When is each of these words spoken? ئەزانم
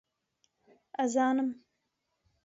ئەزانم 1.03 1.51